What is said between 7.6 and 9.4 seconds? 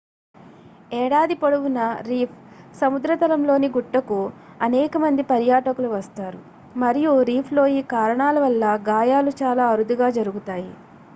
ఈ కారణాల వల్ల గాయాలు